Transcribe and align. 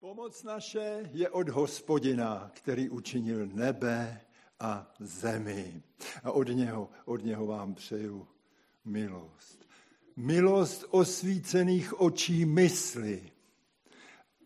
Pomoc 0.00 0.42
naše 0.42 1.10
je 1.12 1.30
od 1.30 1.48
hospodina, 1.48 2.50
který 2.54 2.88
učinil 2.88 3.46
nebe 3.46 4.20
a 4.60 4.94
zemi. 5.00 5.82
A 6.24 6.32
od 6.32 6.48
něho, 6.48 6.90
od 7.04 7.24
něho 7.24 7.46
vám 7.46 7.74
přeju 7.74 8.28
milost. 8.84 9.68
Milost 10.16 10.84
osvícených 10.90 12.00
očí 12.00 12.44
mysli 12.44 13.32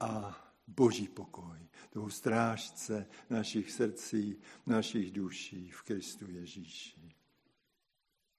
a 0.01 0.43
boží 0.67 1.09
pokoj. 1.09 1.59
Tou 1.91 2.11
strážce 2.11 3.07
našich 3.31 3.73
srdcí, 3.73 4.37
našich 4.67 5.11
duší 5.11 5.71
v 5.71 5.83
Kristu 5.83 6.31
Ježíši. 6.31 7.15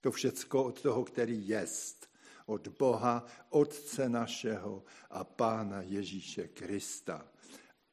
To 0.02 0.12
všecko 0.12 0.64
od 0.64 0.82
toho, 0.82 1.04
který 1.04 1.48
jest 1.48 2.13
od 2.46 2.68
Boha, 2.68 3.26
Otce 3.50 4.10
našeho 4.10 4.84
a 5.10 5.24
Pána 5.24 5.82
Ježíše 5.82 6.48
Krista. 6.48 7.28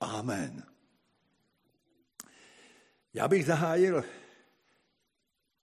Amen. 0.01 0.63
Já 3.15 3.29
bych 3.29 3.47
zahájil 3.47 4.05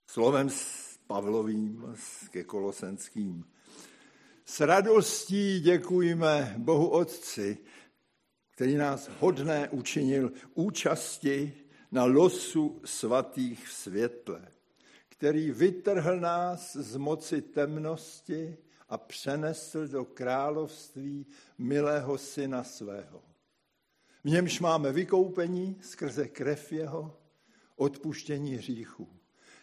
slovem 0.06 0.50
s 0.50 0.88
Pavlovým 1.06 1.96
ke 2.30 2.44
Kolosenským. 2.44 3.44
S 4.44 4.60
radostí 4.60 5.60
děkujeme 5.60 6.54
Bohu 6.58 6.88
Otci, 6.88 7.58
který 8.50 8.74
nás 8.74 9.10
hodné 9.18 9.68
učinil 9.68 10.32
účasti 10.54 11.52
na 11.92 12.04
losu 12.04 12.80
svatých 12.84 13.68
v 13.68 13.72
světle, 13.72 14.52
který 15.08 15.50
vytrhl 15.50 16.20
nás 16.20 16.76
z 16.76 16.96
moci 16.96 17.42
temnosti 17.42 18.56
a 18.88 18.98
přenesl 18.98 19.88
do 19.88 20.04
království 20.04 21.26
milého 21.58 22.18
syna 22.18 22.64
svého. 22.64 23.22
V 24.24 24.30
němž 24.30 24.60
máme 24.60 24.92
vykoupení 24.92 25.78
skrze 25.82 26.28
krev 26.28 26.72
jeho, 26.72 27.20
odpuštění 27.76 28.54
hříchů, 28.54 29.08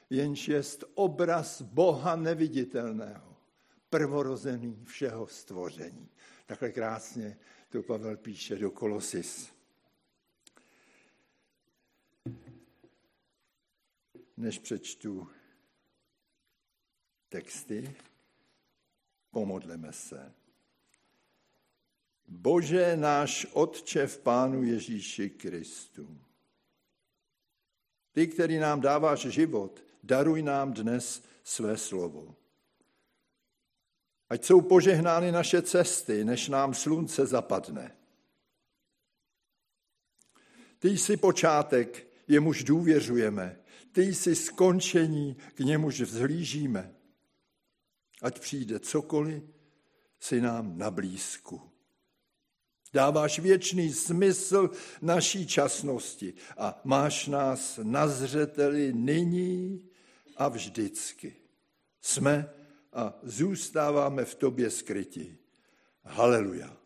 jenž 0.09 0.47
jest 0.47 0.83
obraz 0.93 1.61
Boha 1.61 2.15
neviditelného, 2.15 3.37
prvorozený 3.89 4.83
všeho 4.85 5.27
stvoření. 5.27 6.09
Takhle 6.45 6.71
krásně 6.71 7.37
to 7.69 7.83
Pavel 7.83 8.17
píše 8.17 8.55
do 8.55 8.71
Kolosis. 8.71 9.51
Než 14.37 14.59
přečtu 14.59 15.27
texty, 17.29 17.95
Pomodleme 19.35 19.93
se. 19.93 20.33
Bože 22.27 22.95
náš 22.95 23.47
Otče 23.51 24.07
v 24.07 24.17
Pánu 24.19 24.63
Ježíši 24.63 25.29
Kristu. 25.29 26.19
Ty, 28.11 28.27
který 28.27 28.59
nám 28.59 28.81
dáváš 28.81 29.19
život, 29.19 29.83
daruj 30.03 30.41
nám 30.41 30.73
dnes 30.73 31.23
své 31.43 31.77
slovo. 31.77 32.35
Ať 34.29 34.45
jsou 34.45 34.61
požehnány 34.61 35.31
naše 35.31 35.61
cesty, 35.61 36.23
než 36.23 36.47
nám 36.47 36.73
slunce 36.73 37.25
zapadne. 37.25 37.95
Ty 40.79 40.89
jsi 40.89 41.17
počátek, 41.17 42.07
jemuž 42.27 42.63
důvěřujeme. 42.63 43.59
Ty 43.91 44.01
jsi 44.01 44.35
skončení, 44.35 45.37
k 45.55 45.59
němuž 45.59 46.01
vzhlížíme 46.01 46.95
ať 48.21 48.39
přijde 48.39 48.79
cokoliv, 48.79 49.43
si 50.19 50.41
nám 50.41 50.77
na 50.77 50.91
blízku. 50.91 51.61
Dáváš 52.93 53.39
věčný 53.39 53.93
smysl 53.93 54.69
naší 55.01 55.47
časnosti 55.47 56.33
a 56.57 56.81
máš 56.83 57.27
nás 57.27 57.79
na 57.83 58.07
zřeteli 58.07 58.93
nyní 58.93 59.89
a 60.37 60.47
vždycky. 60.47 61.35
Jsme 62.01 62.49
a 62.93 63.19
zůstáváme 63.23 64.25
v 64.25 64.35
tobě 64.35 64.69
skryti. 64.69 65.37
Haleluja. 66.03 66.77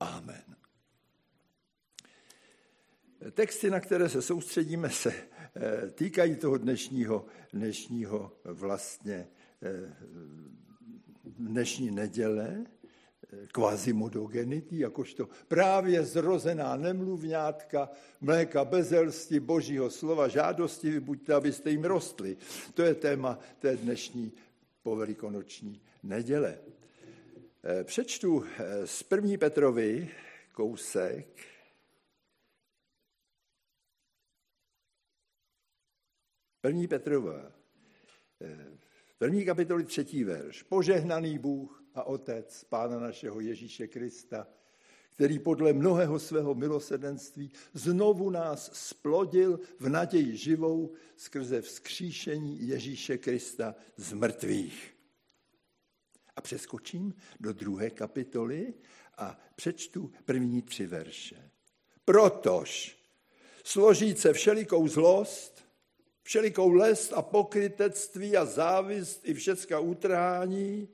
Amen. 0.00 0.56
Texty, 3.32 3.70
na 3.70 3.80
které 3.80 4.08
se 4.08 4.22
soustředíme, 4.22 4.90
se 4.90 5.12
eh, 5.12 5.90
týkají 5.90 6.36
toho 6.36 6.58
dnešního, 6.58 7.26
dnešního 7.52 8.32
vlastně 8.44 9.28
dnešní 11.24 11.90
neděle, 11.90 12.64
kvazimodogenity, 13.52 14.78
jakožto 14.78 15.28
právě 15.48 16.04
zrozená 16.04 16.76
nemluvňátka, 16.76 17.90
mléka 18.20 18.64
bezelsti, 18.64 19.40
božího 19.40 19.90
slova, 19.90 20.28
žádosti, 20.28 21.00
buďte, 21.00 21.34
abyste 21.34 21.70
jim 21.70 21.84
rostli. 21.84 22.36
To 22.74 22.82
je 22.82 22.94
téma 22.94 23.38
té 23.58 23.76
dnešní 23.76 24.32
povelikonoční 24.82 25.80
neděle. 26.02 26.58
Eh, 27.64 27.84
přečtu 27.84 28.44
eh, 28.44 28.86
z 28.86 29.02
první 29.02 29.38
Petrovi 29.38 30.10
kousek. 30.52 31.46
První 36.60 36.88
Petrova, 36.88 37.52
eh, 38.40 38.78
První 39.20 39.44
kapitoly 39.44 39.84
třetí 39.84 40.24
verš. 40.24 40.62
Požehnaný 40.62 41.38
Bůh 41.38 41.84
a 41.94 42.02
Otec 42.02 42.64
Pána 42.64 42.98
našeho 42.98 43.40
Ježíše 43.40 43.86
Krista, 43.86 44.46
který 45.10 45.38
podle 45.38 45.72
mnohého 45.72 46.18
svého 46.18 46.54
milosedenství 46.54 47.52
znovu 47.74 48.30
nás 48.30 48.70
splodil 48.72 49.60
v 49.78 49.88
naději 49.88 50.36
živou 50.36 50.92
skrze 51.16 51.62
vzkříšení 51.62 52.68
Ježíše 52.68 53.18
Krista 53.18 53.74
z 53.96 54.12
mrtvých. 54.12 54.94
A 56.36 56.40
přeskočím 56.40 57.14
do 57.40 57.52
druhé 57.52 57.90
kapitoly 57.90 58.74
a 59.18 59.38
přečtu 59.56 60.12
první 60.24 60.62
tři 60.62 60.86
verše. 60.86 61.50
Protož 62.04 62.98
složí 63.64 64.16
se 64.16 64.32
všelikou 64.32 64.88
zlost, 64.88 65.69
všelikou 66.22 66.72
lest 66.72 67.12
a 67.12 67.22
pokrytectví 67.22 68.36
a 68.36 68.44
závist 68.44 69.20
i 69.24 69.34
všecka 69.34 69.80
utrhání, 69.80 70.88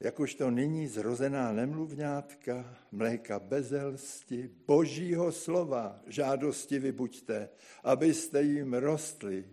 jakožto 0.00 0.50
nyní 0.50 0.88
zrozená 0.88 1.52
nemluvňátka, 1.52 2.78
mléka 2.92 3.38
bezelsti, 3.38 4.50
božího 4.66 5.32
slova, 5.32 6.00
žádosti 6.06 6.78
vybuďte, 6.78 7.48
abyste 7.84 8.42
jim 8.42 8.74
rostli. 8.74 9.44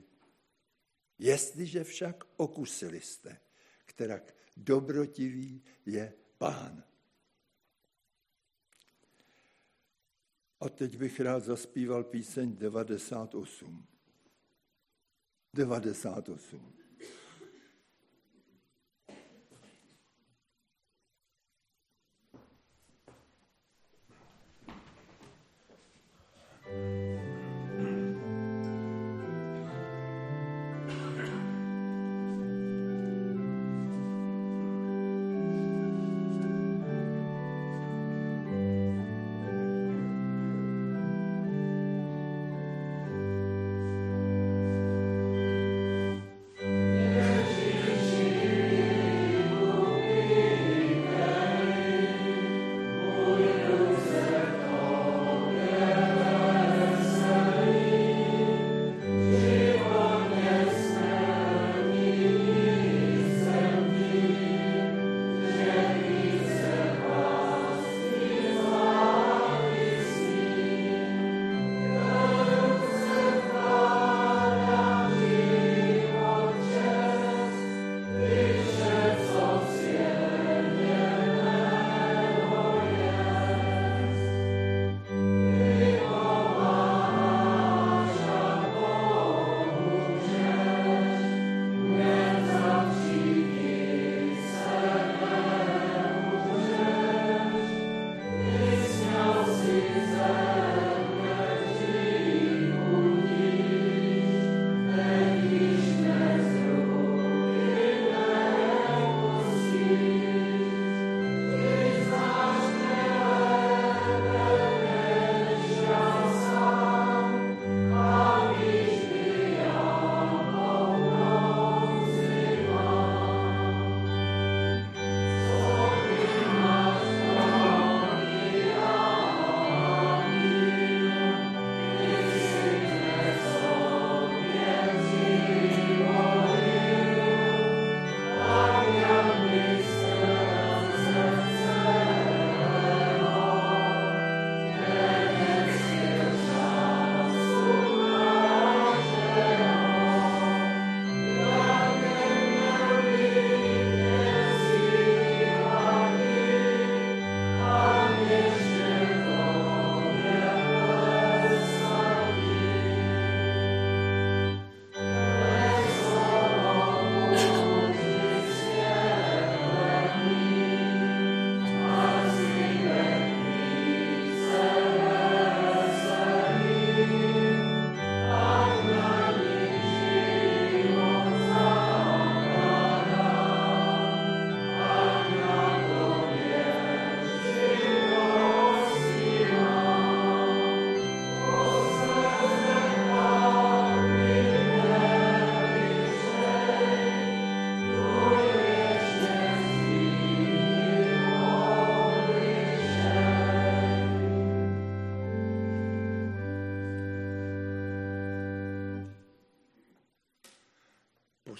Jestliže 1.19 1.83
však 1.83 2.23
okusili 2.37 3.01
jste, 3.01 3.37
kterak 3.85 4.35
dobrotivý 4.57 5.63
je 5.85 6.13
pán. 6.37 6.83
A 10.65 10.69
teď 10.69 10.97
bych 10.97 11.19
rád 11.19 11.43
zaspíval 11.43 12.03
píseň 12.03 12.55
98. 12.55 13.85
98. 15.53 16.73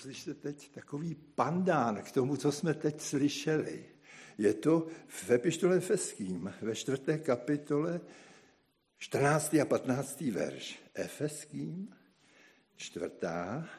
poslyšte 0.06 0.34
teď 0.34 0.72
takový 0.72 1.16
pandán 1.16 2.04
k 2.04 2.12
tomu, 2.12 2.38
co 2.38 2.52
jsme 2.52 2.74
teď 2.74 3.02
slyšeli. 3.02 3.86
Je 4.38 4.54
to 4.54 4.88
v 5.08 5.32
epištole 5.32 5.76
Efeským, 5.76 6.54
ve 6.62 6.76
čtvrté 6.76 7.18
kapitole, 7.18 8.02
14. 8.98 9.54
a 9.54 9.66
15. 9.66 10.22
verš. 10.22 10.80
Efeským, 10.94 11.96
čtvrtá. 12.76 13.70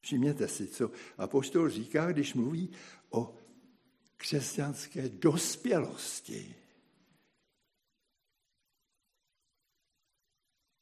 Všimněte 0.00 0.48
si, 0.48 0.66
co 0.66 0.90
apoštol 1.18 1.70
říká, 1.70 2.12
když 2.12 2.34
mluví 2.34 2.70
o 3.10 3.34
křesťanské 4.16 5.08
dospělosti. 5.08 6.54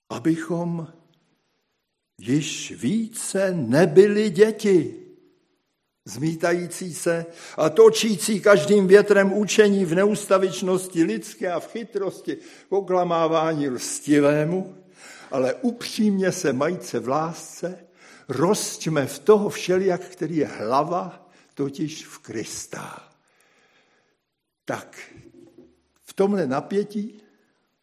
Abychom 0.08 0.92
již 2.18 2.72
více 2.76 3.54
nebyli 3.54 4.30
děti, 4.30 4.94
zmítající 6.04 6.94
se 6.94 7.26
a 7.56 7.70
točící 7.70 8.40
každým 8.40 8.86
větrem 8.86 9.32
učení 9.32 9.84
v 9.84 9.94
neustavičnosti 9.94 11.04
lidské 11.04 11.52
a 11.52 11.60
v 11.60 11.72
chytrosti, 11.72 12.36
v 12.68 12.72
oklamávání 12.72 13.68
lstivému, 13.68 14.76
ale 15.30 15.54
upřímně 15.54 16.32
se 16.32 16.52
majce 16.52 17.00
v 17.00 17.08
lásce, 17.08 17.86
rozťme 18.28 19.06
v 19.06 19.18
toho 19.18 19.48
všelijak, 19.48 20.00
který 20.00 20.36
je 20.36 20.46
hlava, 20.46 21.30
totiž 21.54 22.06
v 22.06 22.18
Krista. 22.18 23.12
Tak 24.64 25.10
v 26.02 26.12
tomhle 26.12 26.46
napětí 26.46 27.20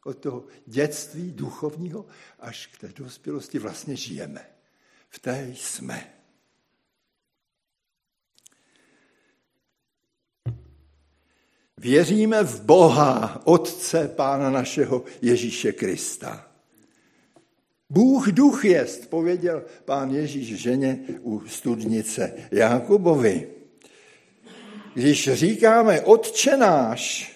od 0.04 0.18
toho 0.18 0.46
dětství 0.66 1.32
duchovního 1.32 2.06
až 2.40 2.68
k 2.68 2.78
té 2.78 2.88
dospělosti 2.88 3.60
vlastně 3.60 3.96
žijeme. 3.96 4.46
V 5.10 5.20
té 5.20 5.52
jsme. 5.56 6.14
Věříme 11.78 12.44
v 12.44 12.62
Boha, 12.62 13.42
Otce 13.46 14.08
Pána 14.08 14.50
našeho 14.50 15.04
Ježíše 15.22 15.72
Krista. 15.72 16.54
Bůh 17.90 18.28
duch 18.28 18.66
jest, 18.66 19.10
pověděl 19.10 19.66
pán 19.86 20.12
Ježíš 20.12 20.62
ženě 20.62 21.00
u 21.22 21.48
studnice 21.48 22.34
Jákubovi. 22.52 23.48
Když 24.94 25.34
říkáme 25.34 26.02
Otče 26.02 26.58
náš, 26.58 27.33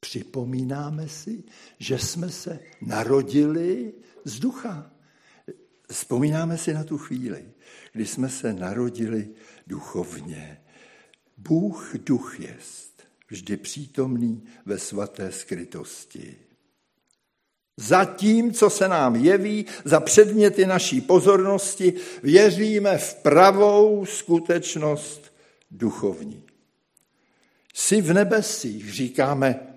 připomínáme 0.00 1.08
si, 1.08 1.44
že 1.78 1.98
jsme 1.98 2.30
se 2.30 2.58
narodili 2.80 3.92
z 4.24 4.38
ducha. 4.38 4.90
Vzpomínáme 5.90 6.58
si 6.58 6.74
na 6.74 6.84
tu 6.84 6.98
chvíli, 6.98 7.44
kdy 7.92 8.06
jsme 8.06 8.28
se 8.28 8.52
narodili 8.52 9.28
duchovně. 9.66 10.60
Bůh 11.36 11.94
duch 11.94 12.40
jest, 12.40 13.02
vždy 13.28 13.56
přítomný 13.56 14.44
ve 14.66 14.78
svaté 14.78 15.32
skrytosti. 15.32 16.36
Za 17.76 18.04
tím, 18.04 18.52
co 18.52 18.70
se 18.70 18.88
nám 18.88 19.16
jeví, 19.16 19.66
za 19.84 20.00
předměty 20.00 20.66
naší 20.66 21.00
pozornosti, 21.00 21.92
věříme 22.22 22.98
v 22.98 23.14
pravou 23.14 24.06
skutečnost 24.06 25.34
duchovní. 25.70 26.42
Jsi 27.74 28.00
v 28.00 28.12
nebesích, 28.12 28.92
říkáme, 28.92 29.75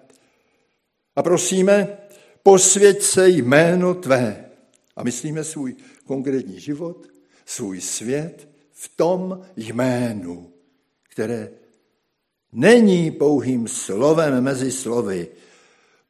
a 1.20 1.24
prosíme, 1.24 1.98
posvěť 2.44 3.02
se 3.02 3.30
jméno 3.30 3.94
tvé. 3.94 4.46
A 4.96 5.04
myslíme 5.04 5.44
svůj 5.44 5.76
konkrétní 6.06 6.60
život, 6.60 7.08
svůj 7.46 7.82
svět 7.82 8.48
v 8.72 8.96
tom 8.96 9.42
jménu, 9.56 10.54
které 11.10 11.50
není 12.52 13.12
pouhým 13.12 13.68
slovem 13.68 14.44
mezi 14.44 14.72
slovy, 14.72 15.28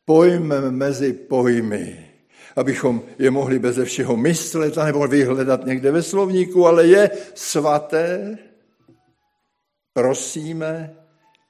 pojmem 0.06 0.72
mezi 0.72 1.13
pojmy, 1.13 2.10
abychom 2.56 3.01
je 3.20 3.32
mohli 3.32 3.60
beze 3.60 3.86
všeho 3.86 4.18
myslet 4.18 4.75
nebo 4.75 5.08
vyhledat 5.08 5.66
někde 5.66 5.92
ve 5.92 6.04
slovníku, 6.04 6.68
ale 6.68 6.88
je 6.88 7.10
svaté, 7.36 8.38
prosíme, 9.94 10.96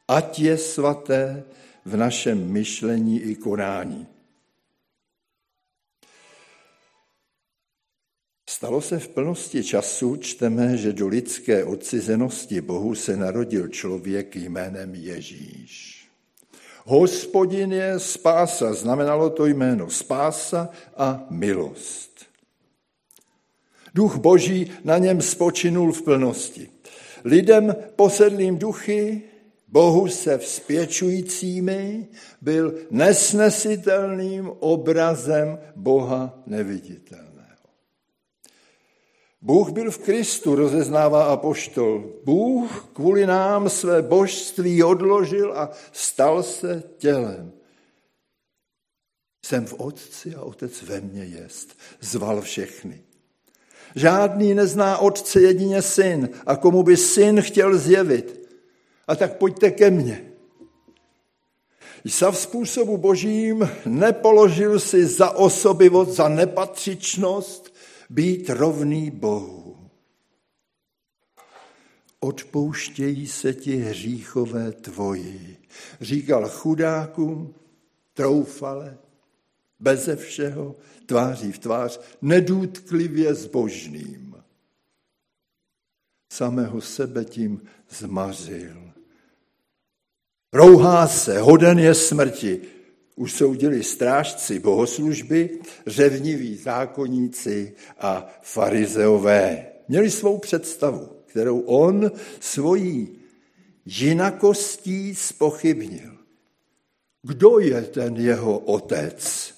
ať 0.07 0.39
je 0.39 0.57
svaté 0.57 1.43
v 1.89 1.97
našem 1.97 2.51
myšlení 2.51 3.21
i 3.21 3.35
konání. 3.35 4.07
Stalo 8.49 8.81
se 8.81 8.99
v 8.99 9.07
plnosti 9.07 9.63
času, 9.63 10.15
čteme, 10.15 10.77
že 10.77 10.93
do 10.93 11.07
lidské 11.07 11.63
odcizenosti 11.63 12.61
Bohu 12.61 12.95
se 12.95 13.17
narodil 13.17 13.67
člověk 13.67 14.35
jménem 14.35 14.95
Ježíš. 14.95 16.05
Hospodin 16.85 17.73
je 17.73 17.99
spása, 17.99 18.73
znamenalo 18.73 19.29
to 19.29 19.45
jméno 19.45 19.89
spása 19.89 20.69
a 20.97 21.27
milost. 21.29 22.25
Duch 23.93 24.17
Boží 24.17 24.71
na 24.83 24.97
něm 24.97 25.21
spočinul 25.21 25.91
v 25.91 26.01
plnosti. 26.01 26.69
Lidem 27.23 27.75
posedlým 27.95 28.57
duchy, 28.57 29.21
Bohu 29.71 30.07
se 30.07 30.37
vzpěčujícími, 30.37 32.07
byl 32.41 32.75
nesnesitelným 32.89 34.51
obrazem 34.59 35.59
Boha 35.75 36.43
neviditelného. 36.45 37.29
Bůh 39.41 39.69
byl 39.69 39.91
v 39.91 39.97
Kristu, 39.97 40.55
rozeznává 40.55 41.23
apoštol. 41.23 42.13
Bůh 42.23 42.89
kvůli 42.93 43.25
nám 43.25 43.69
své 43.69 44.01
božství 44.01 44.83
odložil 44.83 45.53
a 45.53 45.71
stal 45.91 46.43
se 46.43 46.83
tělem. 46.97 47.51
Jsem 49.45 49.65
v 49.65 49.73
Otci 49.73 50.35
a 50.35 50.41
Otec 50.41 50.81
ve 50.81 51.01
mně 51.01 51.23
jest. 51.23 51.77
Zval 52.01 52.41
všechny. 52.41 53.03
Žádný 53.95 54.53
nezná 54.53 54.97
Otce 54.97 55.41
jedině 55.41 55.81
syn 55.81 56.29
a 56.45 56.55
komu 56.55 56.83
by 56.83 56.97
syn 56.97 57.41
chtěl 57.41 57.77
zjevit. 57.77 58.38
A 59.09 59.15
tak 59.15 59.37
pojďte 59.37 59.71
ke 59.71 59.89
mně. 59.89 60.25
Sa 62.05 62.31
v 62.31 62.37
způsobu 62.37 62.97
božím 62.97 63.69
nepoložil 63.85 64.79
si 64.79 65.05
za 65.05 65.29
osobivost, 65.29 66.15
za 66.15 66.29
nepatřičnost, 66.29 67.73
být 68.09 68.49
rovný 68.49 69.11
Bohu. 69.11 69.89
Odpouštějí 72.19 73.27
se 73.27 73.53
ti 73.53 73.75
hříchové 73.75 74.71
tvoji, 74.71 75.57
říkal 76.01 76.49
chudákům, 76.49 77.55
troufale, 78.13 78.97
beze 79.79 80.15
všeho, 80.15 80.75
tváří 81.05 81.51
v 81.51 81.59
tvář, 81.59 81.99
nedůtklivě 82.21 83.33
zbožným. 83.33 84.35
Samého 86.31 86.81
sebe 86.81 87.25
tím 87.25 87.61
zmařil. 87.89 88.88
Rouhá 90.53 91.07
se, 91.07 91.39
hoden 91.39 91.79
je 91.79 91.95
smrti, 91.95 92.61
usoudili 93.15 93.83
strážci 93.83 94.59
bohoslužby, 94.59 95.59
řevniví 95.87 96.55
zákonníci 96.55 97.73
a 97.99 98.27
farizeové. 98.41 99.65
Měli 99.87 100.11
svou 100.11 100.37
představu, 100.37 101.09
kterou 101.25 101.59
on 101.59 102.11
svojí 102.39 103.07
jinakostí 103.85 105.15
spochybnil. 105.15 106.17
Kdo 107.21 107.59
je 107.59 107.81
ten 107.81 108.15
jeho 108.15 108.59
otec? 108.59 109.53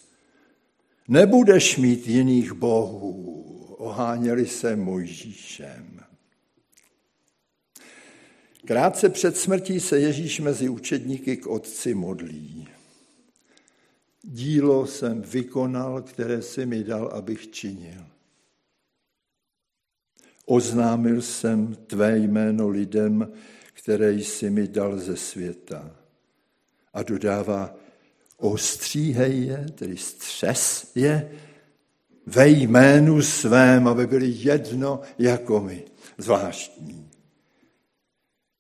Nebudeš 1.08 1.78
mít 1.78 2.08
jiných 2.08 2.54
bohů, 2.54 3.36
oháněli 3.78 4.48
se 4.48 4.76
Mojžíšem. 4.76 6.11
Krátce 8.72 9.10
před 9.10 9.38
smrtí 9.38 9.80
se 9.80 10.00
Ježíš 10.00 10.40
mezi 10.40 10.70
učedníky 10.70 11.38
k 11.38 11.48
otci 11.48 11.94
modlí. 11.94 12.68
Dílo 14.24 14.88
jsem 14.88 15.22
vykonal, 15.22 16.02
které 16.02 16.42
si 16.42 16.66
mi 16.66 16.84
dal, 16.84 17.08
abych 17.08 17.52
činil. 17.52 18.06
Oznámil 20.46 21.22
jsem 21.22 21.76
tvé 21.76 22.18
jméno 22.18 22.70
lidem, 22.70 23.32
které 23.74 24.14
jsi 24.14 24.50
mi 24.50 24.68
dal 24.68 25.00
ze 25.00 25.18
světa. 25.18 25.96
A 26.94 27.04
dodává, 27.04 27.76
ostříhej 28.38 29.44
je, 29.44 29.66
tedy 29.76 29.98
střes 29.98 30.92
je, 30.96 31.32
ve 32.26 32.50
jménu 32.50 33.22
svém, 33.22 33.88
aby 33.88 34.08
byli 34.08 34.34
jedno 34.36 35.02
jako 35.20 35.60
my. 35.60 35.84
Zvláštní. 36.18 37.11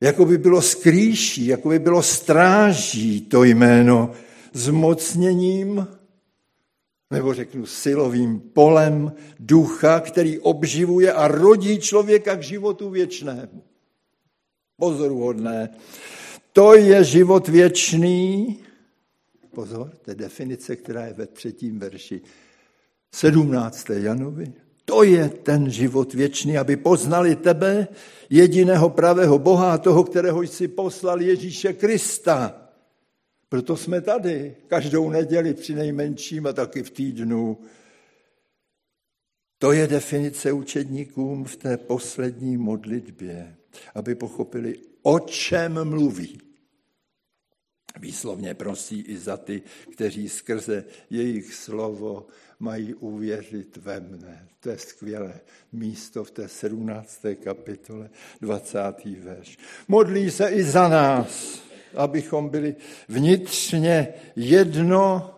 Jako 0.01 0.25
by 0.25 0.37
bylo 0.37 0.61
skrýší, 0.61 1.45
jako 1.47 1.69
by 1.69 1.79
bylo 1.79 2.03
stráží 2.03 3.21
to 3.21 3.43
jméno, 3.43 4.11
zmocněním 4.53 5.87
nebo 7.11 7.33
řeknu 7.33 7.65
silovým 7.65 8.39
polem 8.39 9.13
ducha, 9.39 9.99
který 9.99 10.39
obživuje 10.39 11.13
a 11.13 11.27
rodí 11.27 11.79
člověka 11.79 12.35
k 12.35 12.43
životu 12.43 12.89
věčnému. 12.89 13.63
Pozoruhodné. 14.77 15.69
To 16.53 16.75
je 16.75 17.03
život 17.03 17.47
věčný. 17.47 18.57
Pozor, 19.51 19.91
to 20.01 20.11
je 20.11 20.15
definice, 20.15 20.75
která 20.75 21.05
je 21.05 21.13
ve 21.13 21.27
třetím 21.27 21.79
verši 21.79 22.21
17. 23.15 23.89
Janovi. 23.89 24.53
To 24.85 25.03
je 25.03 25.29
ten 25.29 25.69
život 25.69 26.13
věčný, 26.13 26.57
aby 26.57 26.77
poznali 26.77 27.35
tebe, 27.35 27.87
jediného 28.29 28.89
pravého 28.89 29.39
Boha, 29.39 29.77
toho, 29.77 30.03
kterého 30.03 30.41
jsi 30.41 30.67
poslal 30.67 31.21
Ježíše 31.21 31.73
Krista. 31.73 32.69
Proto 33.49 33.77
jsme 33.77 34.01
tady 34.01 34.55
každou 34.67 35.09
neděli 35.09 35.53
při 35.53 35.75
nejmenším 35.75 36.47
a 36.47 36.53
taky 36.53 36.83
v 36.83 36.89
týdnu. 36.89 37.57
To 39.57 39.71
je 39.71 39.87
definice 39.87 40.51
učedníkům 40.51 41.43
v 41.43 41.55
té 41.55 41.77
poslední 41.77 42.57
modlitbě, 42.57 43.55
aby 43.95 44.15
pochopili, 44.15 44.75
o 45.01 45.19
čem 45.19 45.89
mluví. 45.89 46.50
Výslovně 47.99 48.53
prosí 48.53 48.99
i 49.01 49.17
za 49.17 49.37
ty, 49.37 49.61
kteří 49.93 50.29
skrze 50.29 50.83
jejich 51.09 51.53
slovo 51.53 52.27
mají 52.59 52.93
uvěřit 52.93 53.77
ve 53.77 53.99
mne. 53.99 54.47
To 54.59 54.69
je 54.69 54.77
skvělé 54.77 55.39
místo 55.71 56.23
v 56.23 56.31
té 56.31 56.47
17. 56.47 57.25
kapitole, 57.43 58.09
20. 58.41 58.79
verš. 59.19 59.57
Modlí 59.87 60.31
se 60.31 60.49
i 60.49 60.63
za 60.63 60.87
nás, 60.87 61.61
abychom 61.95 62.49
byli 62.49 62.75
vnitřně 63.07 64.13
jedno, 64.35 65.35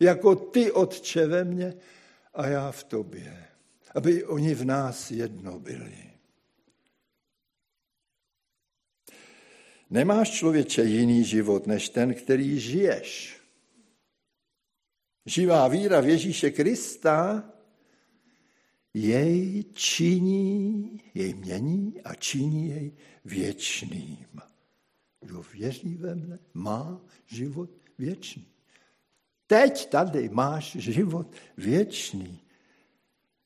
jako 0.00 0.34
ty, 0.34 0.72
Otče, 0.72 1.26
ve 1.26 1.44
mně 1.44 1.74
a 2.34 2.46
já 2.46 2.70
v 2.70 2.84
tobě. 2.84 3.44
Aby 3.94 4.24
oni 4.24 4.54
v 4.54 4.64
nás 4.64 5.10
jedno 5.10 5.58
byli. 5.58 6.11
Nemáš 9.92 10.30
člověče 10.30 10.84
jiný 10.84 11.24
život 11.24 11.66
než 11.66 11.88
ten, 11.88 12.14
který 12.14 12.60
žiješ. 12.60 13.36
Živá 15.26 15.68
víra 15.68 16.00
v 16.00 16.08
Ježíše 16.08 16.50
Krista 16.50 17.44
jej 18.94 19.64
činí, 19.72 21.00
jej 21.14 21.34
mění 21.34 22.00
a 22.04 22.14
činí 22.14 22.68
jej 22.68 22.92
věčným. 23.24 24.26
Kdo 25.20 25.42
věří 25.42 25.94
ve 25.94 26.14
mne, 26.14 26.38
má 26.54 27.00
život 27.26 27.70
věčný. 27.98 28.46
Teď 29.46 29.88
tady 29.88 30.28
máš 30.28 30.72
život 30.72 31.26
věčný. 31.56 32.41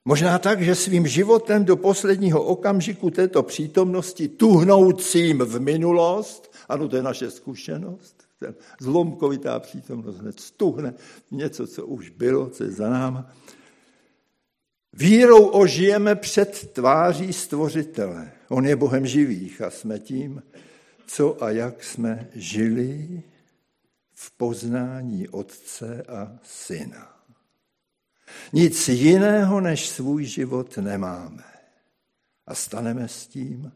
Možná 0.08 0.38
tak, 0.38 0.62
že 0.62 0.74
svým 0.74 1.06
životem 1.06 1.64
do 1.64 1.76
posledního 1.76 2.42
okamžiku 2.42 3.10
této 3.10 3.42
přítomnosti, 3.42 4.28
tuhnoucím 4.28 5.38
v 5.38 5.60
minulost, 5.60 6.54
ano, 6.68 6.88
to 6.88 6.96
je 6.96 7.02
naše 7.02 7.30
zkušenost, 7.30 8.22
ten 8.38 8.54
zlomkovitá 8.80 9.60
přítomnost 9.60 10.16
hned 10.16 10.40
stuhne 10.40 10.94
něco, 11.30 11.66
co 11.66 11.86
už 11.86 12.10
bylo, 12.10 12.50
co 12.50 12.64
je 12.64 12.70
za 12.70 12.90
náma. 12.90 13.32
Vírou 14.92 15.46
ožijeme 15.46 16.14
před 16.14 16.70
tváří 16.72 17.32
stvořitele. 17.32 18.32
On 18.48 18.66
je 18.66 18.76
Bohem 18.76 19.06
živých 19.06 19.62
a 19.62 19.70
jsme 19.70 19.98
tím, 19.98 20.42
co 21.06 21.44
a 21.44 21.50
jak 21.50 21.84
jsme 21.84 22.28
žili 22.34 23.22
v 24.14 24.36
poznání 24.36 25.28
Otce 25.28 26.02
a 26.08 26.38
Syna. 26.42 27.15
Nic 28.52 28.88
jiného 28.88 29.60
než 29.60 29.88
svůj 29.88 30.24
život 30.24 30.76
nemáme. 30.76 31.44
A 32.46 32.54
staneme 32.54 33.08
s 33.08 33.26
tím, 33.26 33.72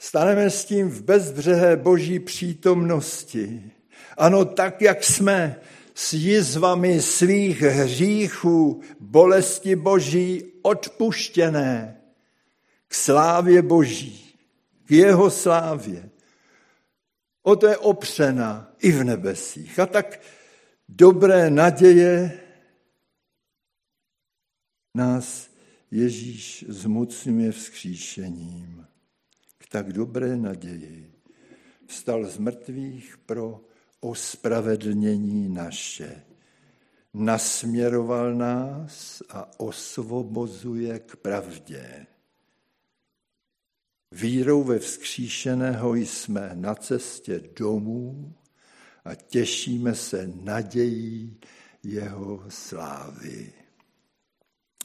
staneme 0.00 0.50
s 0.50 0.64
tím 0.64 0.88
v 0.88 1.02
bezbřehé 1.02 1.76
boží 1.76 2.18
přítomnosti. 2.18 3.70
Ano, 4.16 4.44
tak, 4.44 4.82
jak 4.82 5.04
jsme 5.04 5.60
s 5.94 6.12
jizvami 6.12 7.02
svých 7.02 7.60
hříchů, 7.60 8.80
bolesti 9.00 9.76
boží 9.76 10.44
odpuštěné 10.62 12.00
k 12.88 12.94
slávě 12.94 13.62
boží, 13.62 14.36
k 14.84 14.90
jeho 14.90 15.30
slávě. 15.30 16.10
O 17.42 17.56
to 17.56 17.66
je 17.66 17.76
opřena 17.76 18.72
i 18.78 18.92
v 18.92 19.04
nebesích. 19.04 19.78
A 19.78 19.86
tak 19.86 20.20
dobré 20.88 21.50
naděje 21.50 22.40
nás 24.94 25.50
Ježíš 25.90 26.64
zmocňuje 26.68 27.52
vzkříšením 27.52 28.86
k 29.58 29.68
tak 29.68 29.92
dobré 29.92 30.36
naději. 30.36 31.12
Vstal 31.86 32.26
z 32.26 32.38
mrtvých 32.38 33.18
pro 33.18 33.60
ospravedlnění 34.00 35.48
naše. 35.48 36.22
Nasměroval 37.14 38.34
nás 38.34 39.22
a 39.28 39.60
osvobozuje 39.60 40.98
k 40.98 41.16
pravdě. 41.16 42.06
Vírou 44.12 44.64
ve 44.64 44.78
vzkříšeného 44.78 45.94
jsme 45.94 46.50
na 46.54 46.74
cestě 46.74 47.40
domů 47.56 48.34
a 49.04 49.14
těšíme 49.14 49.94
se 49.94 50.32
nadějí 50.42 51.40
jeho 51.82 52.44
slávy. 52.48 53.59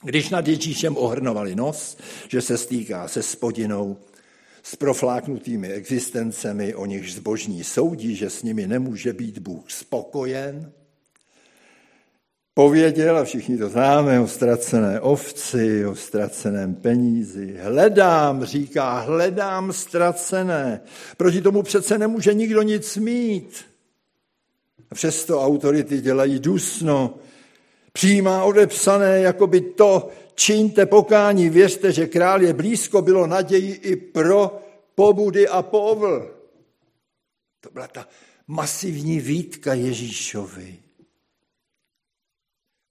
Když 0.03 0.29
nad 0.29 0.47
Ježíšem 0.47 0.97
ohrnovali 0.97 1.55
nos, 1.55 1.97
že 2.27 2.41
se 2.41 2.57
stýká 2.57 3.07
se 3.07 3.23
spodinou, 3.23 3.97
s 4.65 4.75
profláknutými 4.75 5.67
existencemi, 5.67 6.75
o 6.75 6.85
nichž 6.85 7.13
zbožní 7.13 7.63
soudí, 7.63 8.15
že 8.15 8.29
s 8.29 8.43
nimi 8.43 8.67
nemůže 8.67 9.13
být 9.13 9.39
Bůh 9.39 9.71
spokojen, 9.71 10.71
pověděl, 12.53 13.17
a 13.17 13.23
všichni 13.23 13.57
to 13.57 13.69
známe, 13.69 14.19
o 14.19 14.27
ztracené 14.27 14.99
ovci, 14.99 15.85
o 15.85 15.95
ztraceném 15.95 16.75
penízi. 16.75 17.57
Hledám, 17.61 18.45
říká, 18.45 18.99
hledám 18.99 19.73
ztracené. 19.73 20.81
Proti 21.17 21.41
tomu 21.41 21.63
přece 21.63 21.97
nemůže 21.97 22.33
nikdo 22.33 22.61
nic 22.61 22.97
mít. 22.97 23.65
A 24.91 24.95
přesto 24.95 25.41
autority 25.41 26.01
dělají 26.01 26.39
dusno, 26.39 27.15
přijímá 27.95 28.43
odepsané, 28.43 29.19
jako 29.19 29.47
by 29.47 29.61
to, 29.61 30.09
čiňte 30.35 30.85
pokání, 30.85 31.49
věřte, 31.49 31.91
že 31.91 32.07
král 32.07 32.41
je 32.41 32.53
blízko, 32.53 33.01
bylo 33.01 33.27
naději 33.27 33.73
i 33.73 33.95
pro 33.95 34.59
pobudy 34.95 35.47
a 35.47 35.61
povl. 35.61 36.35
To 37.59 37.69
byla 37.71 37.87
ta 37.87 38.07
masivní 38.47 39.19
výtka 39.19 39.73
Ježíšovi. 39.73 40.79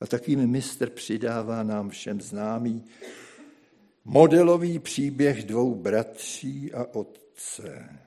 A 0.00 0.06
takým 0.06 0.46
mistr 0.46 0.90
přidává 0.90 1.62
nám 1.62 1.90
všem 1.90 2.20
známý 2.20 2.84
modelový 4.04 4.78
příběh 4.78 5.44
dvou 5.44 5.75
bratří 5.75 6.73
a 6.73 6.84
otce. 6.94 7.99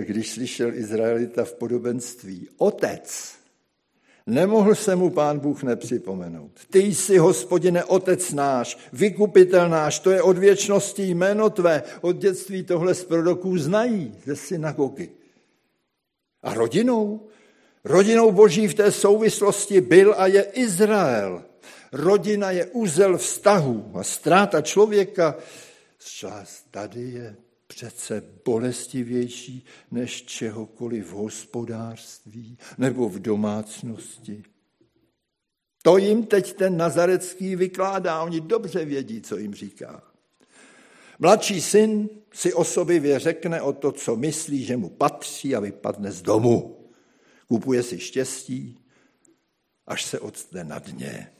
Když 0.00 0.30
slyšel 0.30 0.74
Izraelita 0.74 1.44
v 1.44 1.54
podobenství 1.54 2.48
otec, 2.56 3.41
Nemohl 4.26 4.74
se 4.74 4.96
mu 4.96 5.10
pán 5.10 5.38
Bůh 5.38 5.62
nepřipomenout. 5.62 6.50
Ty 6.70 6.78
jsi, 6.78 7.18
hospodine, 7.18 7.84
otec 7.84 8.32
náš, 8.32 8.78
vykupitel 8.92 9.68
náš, 9.68 9.98
to 9.98 10.10
je 10.10 10.22
od 10.22 10.38
věčnosti 10.38 11.02
jméno 11.02 11.50
tvé. 11.50 11.82
Od 12.00 12.16
dětství 12.16 12.64
tohle 12.64 12.94
z 12.94 13.04
proroků 13.04 13.58
znají 13.58 14.14
ze 14.24 14.36
synagogy. 14.36 15.08
A 16.42 16.54
rodinou? 16.54 17.20
Rodinou 17.84 18.32
boží 18.32 18.68
v 18.68 18.74
té 18.74 18.92
souvislosti 18.92 19.80
byl 19.80 20.14
a 20.18 20.26
je 20.26 20.42
Izrael. 20.42 21.42
Rodina 21.92 22.50
je 22.50 22.66
úzel 22.66 23.18
vztahu 23.18 23.90
a 23.94 24.02
ztráta 24.02 24.60
člověka. 24.60 25.36
Čas 25.98 26.62
tady 26.70 27.00
je 27.00 27.36
přece 27.74 28.22
bolestivější 28.44 29.64
než 29.90 30.22
čehokoliv 30.22 31.06
v 31.06 31.12
hospodářství 31.12 32.58
nebo 32.78 33.08
v 33.08 33.18
domácnosti. 33.18 34.42
To 35.82 35.96
jim 35.96 36.26
teď 36.26 36.52
ten 36.52 36.76
nazarecký 36.76 37.56
vykládá, 37.56 38.22
oni 38.22 38.40
dobře 38.40 38.84
vědí, 38.84 39.22
co 39.22 39.36
jim 39.36 39.54
říká. 39.54 40.02
Mladší 41.18 41.60
syn 41.60 42.08
si 42.32 42.54
osobivě 42.54 43.18
řekne 43.18 43.62
o 43.62 43.72
to, 43.72 43.92
co 43.92 44.16
myslí, 44.16 44.64
že 44.64 44.76
mu 44.76 44.88
patří 44.88 45.56
a 45.56 45.60
vypadne 45.60 46.12
z 46.12 46.22
domu. 46.22 46.88
Kupuje 47.48 47.82
si 47.82 47.98
štěstí, 47.98 48.78
až 49.86 50.04
se 50.04 50.20
odstne 50.20 50.64
na 50.64 50.78
dně. 50.78 51.32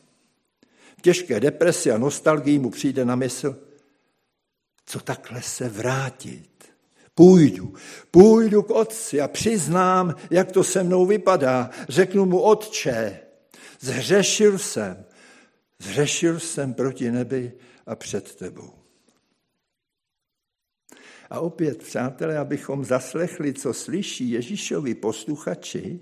V 0.99 1.03
těžké 1.03 1.41
depresi 1.41 1.91
a 1.91 1.99
nostalgii 1.99 2.59
mu 2.59 2.71
přijde 2.71 3.05
na 3.05 3.17
mysl, 3.17 3.72
co 4.87 5.01
takhle 5.01 5.43
se 5.43 5.69
vrátit. 5.69 6.49
Půjdu, 7.15 7.75
půjdu 8.11 8.63
k 8.63 8.71
otci 8.71 9.21
a 9.21 9.29
přiznám, 9.29 10.15
jak 10.31 10.53
to 10.53 10.65
se 10.65 10.83
mnou 10.83 11.07
vypadá. 11.07 11.71
Řeknu 11.89 12.27
mu, 12.27 12.41
otče, 12.41 13.21
Zhřešil 13.83 14.59
jsem, 14.59 15.05
zhřešil 15.79 16.41
jsem 16.41 16.75
proti 16.75 17.11
nebi 17.11 17.53
a 17.87 17.97
před 17.97 18.35
tebou. 18.35 18.75
A 21.31 21.41
opět, 21.41 21.79
přátelé, 21.79 22.39
abychom 22.39 22.85
zaslechli, 22.85 23.55
co 23.55 23.75
slyší 23.75 24.31
Ježíšovi 24.31 24.95
posluchači, 24.95 26.01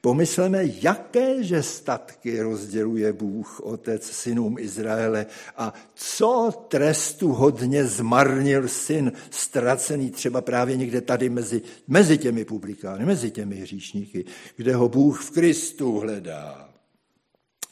Pomysleme, 0.00 0.60
jakéže 0.64 1.62
statky 1.62 2.40
rozděluje 2.40 3.12
Bůh, 3.12 3.60
otec 3.60 4.10
synům 4.10 4.58
Izraele 4.58 5.26
a 5.56 5.74
co 5.94 6.52
trestu 6.68 7.32
hodně 7.32 7.84
zmarnil 7.84 8.68
syn, 8.68 9.12
ztracený 9.30 10.10
třeba 10.10 10.40
právě 10.40 10.76
někde 10.76 11.00
tady 11.00 11.28
mezi, 11.28 11.62
mezi 11.88 12.18
těmi 12.18 12.44
publikány, 12.44 13.04
mezi 13.04 13.30
těmi 13.30 13.56
hříšníky, 13.56 14.24
kde 14.56 14.74
ho 14.74 14.88
Bůh 14.88 15.22
v 15.22 15.30
Kristu 15.30 15.98
hledá. 15.98 16.68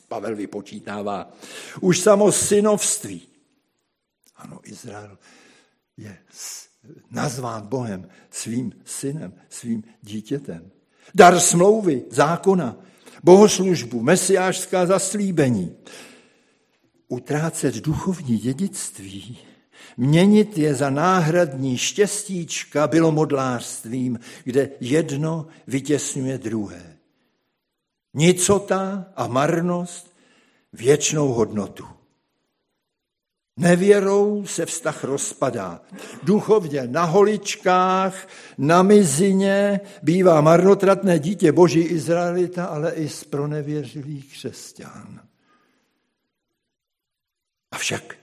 Pavel 0.08 0.36
vypočítává 0.36 1.32
už 1.80 2.00
samo 2.00 2.32
synovství. 2.32 3.28
Ano, 4.36 4.60
Izrael 4.64 5.18
je 5.96 6.18
nazván 7.10 7.66
Bohem 7.66 8.08
svým 8.30 8.72
synem, 8.84 9.34
svým 9.48 9.84
dítětem 10.02 10.70
dar 11.14 11.40
smlouvy, 11.40 12.02
zákona, 12.10 12.76
bohoslužbu, 13.22 14.02
mesiářská 14.02 14.86
zaslíbení. 14.86 15.76
Utrácet 17.08 17.74
duchovní 17.74 18.38
dědictví, 18.38 19.38
měnit 19.96 20.58
je 20.58 20.74
za 20.74 20.90
náhradní 20.90 21.78
štěstíčka 21.78 22.86
bylo 22.86 23.12
modlářstvím, 23.12 24.18
kde 24.44 24.70
jedno 24.80 25.46
vytěsňuje 25.66 26.38
druhé. 26.38 26.96
Nicota 28.14 29.06
a 29.16 29.26
marnost 29.26 30.16
věčnou 30.72 31.28
hodnotu. 31.28 31.84
Nevěrou 33.56 34.46
se 34.46 34.66
vztah 34.66 35.04
rozpadá. 35.04 35.80
Duchovně 36.22 36.86
na 36.86 37.04
holičkách, 37.04 38.28
na 38.58 38.82
mizině 38.82 39.80
bývá 40.02 40.40
marnotratné 40.40 41.18
dítě 41.18 41.52
boží 41.52 41.80
Izraelita, 41.80 42.64
ale 42.64 42.92
i 42.92 43.08
z 43.08 43.24
pronevěřilých 43.24 44.32
křesťan. 44.32 45.20
Avšak 47.70 48.16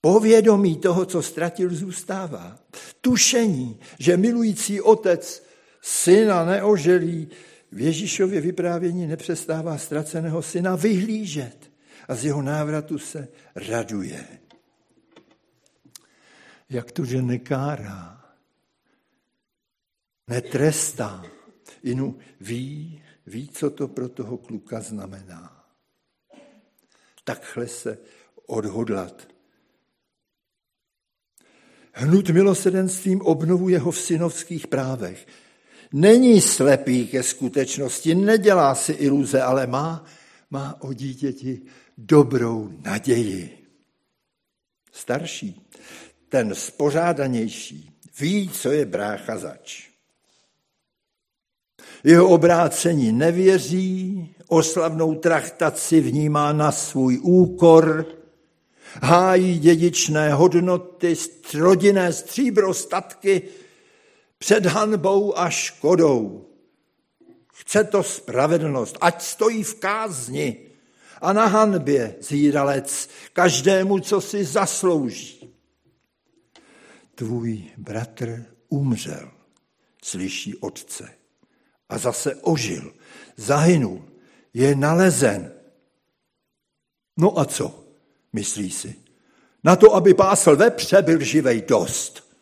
povědomí 0.00 0.76
toho, 0.76 1.06
co 1.06 1.22
ztratil, 1.22 1.74
zůstává. 1.74 2.58
Tušení, 3.00 3.80
že 3.98 4.16
milující 4.16 4.80
otec 4.80 5.46
syna 5.80 6.44
neoželí, 6.44 7.28
v 7.72 7.80
Ježíšově 7.80 8.40
vyprávění 8.40 9.06
nepřestává 9.06 9.78
ztraceného 9.78 10.42
syna 10.42 10.76
vyhlížet 10.76 11.71
a 12.12 12.14
z 12.14 12.24
jeho 12.24 12.42
návratu 12.42 12.98
se 12.98 13.28
raduje. 13.56 14.38
Jak 16.68 16.92
to, 16.92 17.04
že 17.04 17.22
nekárá, 17.22 18.24
netrestá, 20.28 21.24
inu 21.82 22.18
ví, 22.40 23.02
ví, 23.26 23.48
co 23.48 23.70
to 23.70 23.88
pro 23.88 24.08
toho 24.08 24.36
kluka 24.36 24.80
znamená. 24.80 25.64
Takhle 27.24 27.68
se 27.68 27.98
odhodlat. 28.46 29.28
Hnut 31.92 32.30
milosedenstvím 32.30 33.22
obnovuje 33.22 33.78
ho 33.78 33.90
v 33.90 34.00
synovských 34.00 34.66
právech. 34.66 35.26
Není 35.92 36.40
slepý 36.40 37.06
ke 37.06 37.22
skutečnosti, 37.22 38.14
nedělá 38.14 38.74
si 38.74 38.92
iluze, 38.92 39.42
ale 39.42 39.66
má, 39.66 40.04
má 40.50 40.76
o 40.82 40.92
dítěti 40.92 41.62
dobrou 41.98 42.72
naději. 42.84 43.58
Starší, 44.92 45.68
ten 46.28 46.54
spořádanější, 46.54 47.90
ví, 48.20 48.48
co 48.48 48.70
je 48.70 48.86
brácha 48.86 49.38
zač. 49.38 49.88
Jeho 52.04 52.28
obrácení 52.28 53.12
nevěří, 53.12 54.34
oslavnou 54.48 55.14
trachtaci 55.14 56.00
vnímá 56.00 56.52
na 56.52 56.72
svůj 56.72 57.18
úkor, 57.22 58.06
hájí 59.02 59.58
dědičné 59.58 60.34
hodnoty, 60.34 61.14
rodinné 61.54 62.12
stříbro 62.12 62.74
statky 62.74 63.42
před 64.38 64.66
hanbou 64.66 65.38
a 65.38 65.50
škodou. 65.50 66.48
Chce 67.54 67.84
to 67.84 68.02
spravedlnost, 68.02 68.98
ať 69.00 69.22
stojí 69.22 69.62
v 69.62 69.74
kázni, 69.74 70.71
a 71.22 71.32
na 71.32 71.46
hanbě 71.46 72.16
zíralec 72.20 73.08
každému, 73.32 74.00
co 74.00 74.20
si 74.20 74.44
zaslouží. 74.44 75.54
Tvůj 77.14 77.70
bratr 77.76 78.46
umřel, 78.68 79.30
slyší 80.04 80.56
otce, 80.56 81.14
a 81.88 81.98
zase 81.98 82.34
ožil, 82.34 82.94
zahynul, 83.36 84.04
je 84.54 84.74
nalezen. 84.74 85.52
No 87.16 87.38
a 87.38 87.44
co, 87.44 87.84
myslí 88.32 88.70
si? 88.70 88.94
Na 89.64 89.76
to, 89.76 89.94
aby 89.94 90.14
pásl 90.14 90.56
vepře, 90.56 91.02
byl 91.02 91.20
živej 91.20 91.62
dost. 91.62 92.36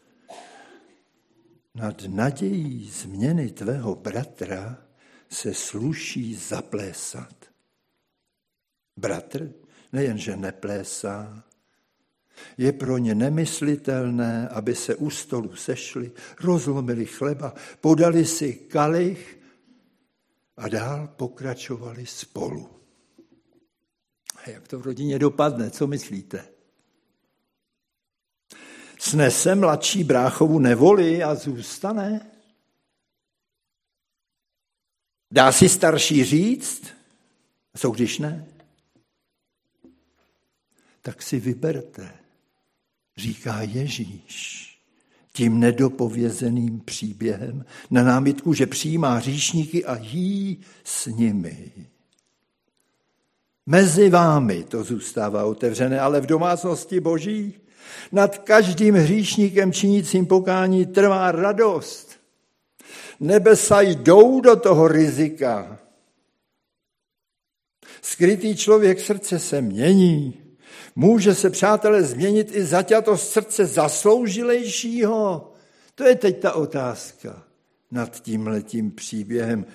Nad 1.75 2.03
nadějí 2.09 2.91
změny 2.91 3.51
tvého 3.51 3.95
bratra 3.95 4.79
se 5.29 5.55
sluší 5.55 6.35
zaplésat. 6.35 7.50
Bratr 9.01 9.53
nejenže 9.93 10.37
neplésá, 10.37 11.45
je 12.59 12.73
pro 12.73 12.99
ně 12.99 13.15
nemyslitelné, 13.15 14.49
aby 14.49 14.75
se 14.75 14.95
u 14.95 15.11
stolu 15.11 15.57
sešli, 15.57 16.13
rozlomili 16.41 17.07
chleba, 17.07 17.55
podali 17.81 18.27
si 18.27 18.53
kalich 18.53 19.39
a 20.57 20.69
dál 20.69 21.09
pokračovali 21.17 22.07
spolu. 22.07 22.69
A 24.37 24.51
jak 24.51 24.69
to 24.69 24.79
v 24.79 24.83
rodině 24.83 25.19
dopadne, 25.19 25.71
co 25.71 25.87
myslíte? 25.87 26.49
Snese 28.99 29.55
mladší 29.55 30.05
bráchovu 30.05 30.59
nevoli 30.59 31.23
a 31.23 31.35
zůstane? 31.35 32.31
Dá 35.31 35.53
si 35.53 35.69
starší 35.69 36.25
říct? 36.25 36.83
Co 37.77 37.91
když 37.91 38.19
ne? 38.19 38.60
Tak 41.03 41.23
si 41.23 41.41
vyberte, 41.41 42.11
říká 43.17 43.63
Ježíš 43.63 44.71
tím 45.33 45.61
nedopovězeným 45.61 46.81
příběhem 46.81 47.65
na 47.91 48.03
námitku, 48.03 48.55
že 48.55 48.67
přijímá 48.67 49.21
říšníky 49.21 49.85
a 49.85 49.97
jí 49.97 50.61
s 50.85 51.07
nimi. 51.07 51.73
Mezi 53.67 54.11
vámi 54.11 54.65
to 54.65 54.85
zůstává 54.85 55.45
otevřené, 55.45 56.01
ale 56.01 56.21
v 56.21 56.27
domácnosti 56.27 57.01
boží 57.01 57.55
nad 58.13 58.39
každým 58.39 58.95
hříšníkem 58.95 59.73
činícím 59.73 60.27
pokání 60.27 60.87
trvá 60.87 61.33
radost. 61.33 62.21
Nebesa 63.21 63.81
jdou 63.81 64.41
do 64.41 64.57
toho 64.57 64.89
rizika. 64.89 65.79
Skrytý 68.03 68.57
člověk 68.57 69.01
srdce 69.01 69.39
se 69.39 69.61
mění, 69.61 70.50
Může 70.97 71.35
se, 71.35 71.51
přátelé, 71.51 72.03
změnit 72.03 72.57
i 72.57 72.65
zaťatost 72.65 73.33
srdce 73.33 73.67
zasloužilejšího? 73.67 75.53
To 75.95 76.05
je 76.05 76.15
teď 76.15 76.41
ta 76.41 76.53
otázka 76.53 77.43
nad 77.91 78.23
tím 78.23 78.47
letím 78.47 78.91
příběhem. 78.91 79.67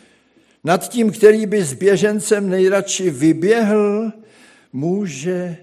Nad 0.63 0.89
tím, 0.89 1.11
který 1.11 1.45
by 1.45 1.63
s 1.63 1.73
běžencem 1.73 2.49
nejradši 2.49 3.09
vyběhl, 3.09 4.11
může 4.73 5.57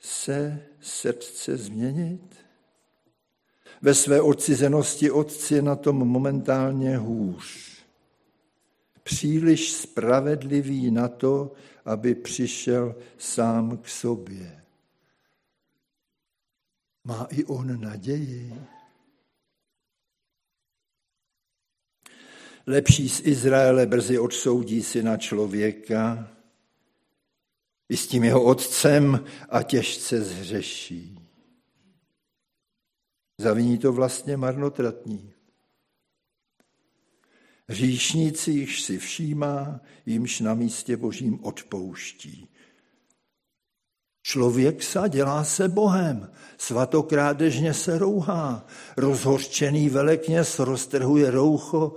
se 0.00 0.62
srdce 0.80 1.56
změnit? 1.56 2.36
Ve 3.82 3.94
své 3.94 4.20
odcizenosti 4.20 5.10
otci 5.10 5.54
je 5.54 5.62
na 5.62 5.76
tom 5.76 5.96
momentálně 5.96 6.96
hůř. 6.96 7.76
Příliš 9.02 9.72
spravedlivý 9.72 10.90
na 10.90 11.08
to, 11.08 11.52
aby 11.86 12.14
přišel 12.14 12.96
sám 13.18 13.78
k 13.78 13.88
sobě. 13.88 14.64
Má 17.04 17.26
i 17.30 17.44
on 17.44 17.80
naději. 17.80 18.54
Lepší 22.66 23.08
z 23.08 23.20
Izraele 23.26 23.86
brzy 23.86 24.18
odsoudí 24.18 24.82
syna 24.82 25.16
člověka, 25.16 26.30
i 27.88 27.96
s 27.96 28.06
tím 28.06 28.24
jeho 28.24 28.44
otcem 28.44 29.24
a 29.48 29.62
těžce 29.62 30.20
zhřeší. 30.22 31.18
Zaviní 33.40 33.78
to 33.78 33.92
vlastně 33.92 34.36
marnotratní. 34.36 35.35
Říšníci 37.68 38.50
již 38.50 38.82
si 38.82 38.98
všímá, 38.98 39.80
jimž 40.06 40.40
na 40.40 40.54
místě 40.54 40.96
božím 40.96 41.44
odpouští. 41.44 42.48
Člověk 44.22 44.82
sa 44.82 45.08
dělá 45.08 45.44
se 45.44 45.68
Bohem, 45.68 46.30
svatokrádežně 46.58 47.74
se 47.74 47.98
rouhá, 47.98 48.66
rozhořčený 48.96 49.88
velekněz 49.88 50.58
roztrhuje 50.58 51.30
roucho. 51.30 51.96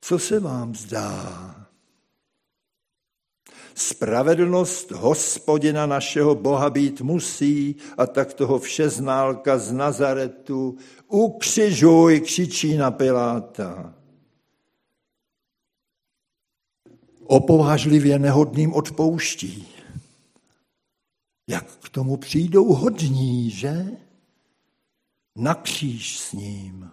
Co 0.00 0.18
se 0.18 0.40
vám 0.40 0.74
zdá? 0.74 1.56
Spravedlnost 3.74 4.90
hospodina 4.90 5.86
našeho 5.86 6.34
Boha 6.34 6.70
být 6.70 7.00
musí 7.00 7.76
a 7.98 8.06
tak 8.06 8.34
toho 8.34 8.58
všeználka 8.58 9.58
z 9.58 9.72
Nazaretu 9.72 10.76
ukřižuj, 11.08 12.20
křičí 12.20 12.76
na 12.76 12.90
Piláta. 12.90 13.99
Opovážlivě 17.30 18.18
nehodným 18.18 18.74
odpouští. 18.74 19.68
Jak 21.48 21.66
k 21.76 21.88
tomu 21.88 22.16
přijdou 22.16 22.74
hodní, 22.74 23.50
že? 23.50 23.86
Na 25.36 25.54
kříž 25.54 26.18
s 26.18 26.32
ním. 26.32 26.90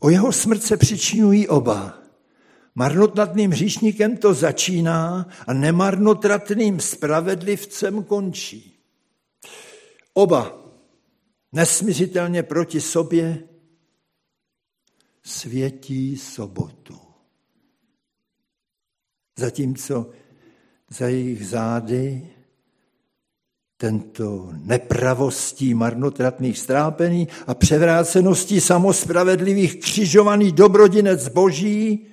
O 0.00 0.10
jeho 0.10 0.32
smrt 0.32 0.62
se 0.62 0.76
přičinují 0.76 1.48
oba. 1.48 1.98
Marnotratným 2.74 3.50
hříšníkem 3.50 4.16
to 4.16 4.34
začíná 4.34 5.28
a 5.46 5.52
nemarnotratným 5.52 6.80
spravedlivcem 6.80 8.04
končí. 8.04 8.78
Oba 10.14 10.58
nesmizitelně 11.52 12.42
proti 12.42 12.80
sobě 12.80 13.42
světí 15.26 16.16
sobotu. 16.16 16.98
Zatímco 19.38 20.10
za 20.90 21.08
jejich 21.08 21.46
zády 21.46 22.30
tento 23.76 24.50
nepravostí 24.52 25.74
marnotratných 25.74 26.58
strápení 26.58 27.28
a 27.46 27.54
převráceností 27.54 28.60
samospravedlivých 28.60 29.76
křižovaný 29.80 30.52
dobrodinec 30.52 31.28
boží 31.28 32.06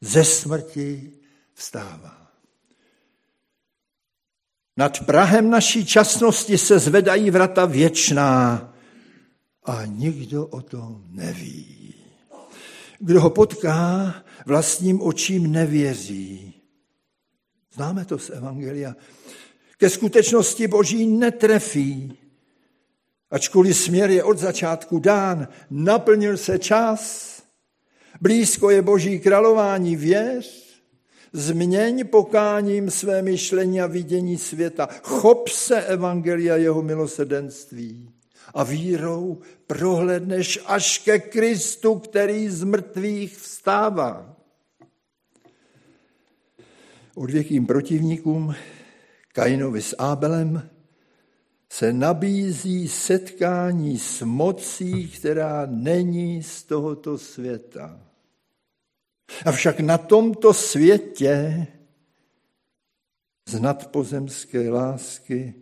ze 0.00 0.24
smrti 0.24 1.12
vstává. 1.54 2.32
Nad 4.76 5.06
Prahem 5.06 5.50
naší 5.50 5.86
časnosti 5.86 6.58
se 6.58 6.78
zvedají 6.78 7.30
vrata 7.30 7.66
věčná 7.66 8.72
a 9.64 9.84
nikdo 9.84 10.46
o 10.46 10.60
tom 10.60 11.04
neví. 11.10 11.75
Kdo 12.98 13.20
ho 13.20 13.30
potká, 13.30 14.14
vlastním 14.46 15.02
očím 15.02 15.52
nevěří. 15.52 16.54
Známe 17.74 18.04
to 18.04 18.18
z 18.18 18.30
Evangelia. 18.30 18.96
Ke 19.78 19.90
skutečnosti 19.90 20.68
boží 20.68 21.06
netrefí. 21.06 22.18
Ačkoliv 23.30 23.76
směr 23.76 24.10
je 24.10 24.24
od 24.24 24.38
začátku 24.38 24.98
dán, 24.98 25.48
naplnil 25.70 26.36
se 26.36 26.58
čas, 26.58 27.36
Blízko 28.20 28.70
je 28.70 28.82
boží 28.82 29.20
králování, 29.20 29.96
věř, 29.96 30.80
změň 31.32 32.06
pokáním 32.06 32.90
své 32.90 33.22
myšlení 33.22 33.80
a 33.80 33.86
vidění 33.86 34.38
světa. 34.38 34.88
Chop 35.02 35.48
se 35.48 35.82
evangelia 35.82 36.56
jeho 36.56 36.82
milosedenství 36.82 38.15
a 38.54 38.64
vírou 38.64 39.40
prohledneš 39.66 40.60
až 40.66 40.98
ke 40.98 41.18
Kristu, 41.18 41.98
který 41.98 42.48
z 42.48 42.64
mrtvých 42.64 43.38
vstává. 43.38 44.36
Odvěkým 47.14 47.66
protivníkům 47.66 48.54
Kainovi 49.32 49.82
s 49.82 49.96
Ábelem 49.98 50.70
se 51.68 51.92
nabízí 51.92 52.88
setkání 52.88 53.98
s 53.98 54.22
mocí, 54.22 55.08
která 55.08 55.66
není 55.66 56.42
z 56.42 56.62
tohoto 56.62 57.18
světa. 57.18 58.00
Avšak 59.44 59.80
na 59.80 59.98
tomto 59.98 60.54
světě 60.54 61.66
z 63.48 63.60
nadpozemské 63.60 64.70
lásky 64.70 65.54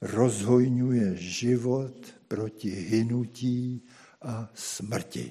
rozhojňuje 0.00 1.16
život 1.16 2.14
proti 2.28 2.70
hynutí 2.70 3.82
a 4.22 4.50
smrti. 4.54 5.30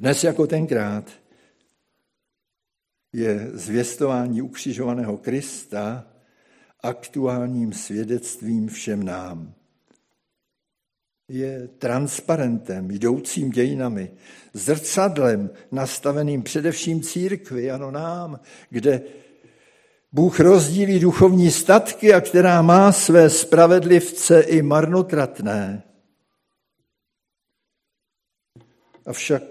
Dnes 0.00 0.24
jako 0.24 0.46
tenkrát 0.46 1.10
je 3.12 3.50
zvěstování 3.52 4.42
ukřižovaného 4.42 5.16
Krista 5.16 6.06
aktuálním 6.82 7.72
svědectvím 7.72 8.68
všem 8.68 9.02
nám 9.02 9.54
je 11.30 11.68
transparentem, 11.78 12.90
jdoucím 12.90 13.50
dějinami, 13.50 14.10
zrcadlem 14.52 15.50
nastaveným 15.72 16.42
především 16.42 17.02
církvi, 17.02 17.70
ano 17.70 17.90
nám, 17.90 18.40
kde 18.70 19.02
Bůh 20.12 20.40
rozdílí 20.40 21.00
duchovní 21.00 21.50
statky 21.50 22.14
a 22.14 22.20
která 22.20 22.62
má 22.62 22.92
své 22.92 23.30
spravedlivce 23.30 24.40
i 24.40 24.62
marnotratné. 24.62 25.82
Avšak 29.06 29.42